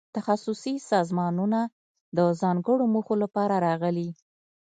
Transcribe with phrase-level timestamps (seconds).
[0.17, 1.59] تخصصي سازمانونه
[2.17, 4.09] د ځانګړو موخو لپاره راغلي.